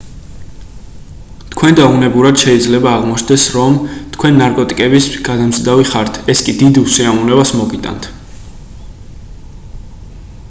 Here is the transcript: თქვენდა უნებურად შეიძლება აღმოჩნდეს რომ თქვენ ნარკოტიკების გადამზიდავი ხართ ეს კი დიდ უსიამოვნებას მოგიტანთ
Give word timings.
თქვენდა 1.55 1.83
უნებურად 1.97 2.39
შეიძლება 2.43 2.93
აღმოჩნდეს 2.99 3.43
რომ 3.57 3.75
თქვენ 4.15 4.41
ნარკოტიკების 4.43 5.09
გადამზიდავი 5.29 5.85
ხართ 5.91 6.17
ეს 6.35 6.41
კი 6.47 6.55
დიდ 6.63 6.79
უსიამოვნებას 6.83 7.51
მოგიტანთ 7.59 8.07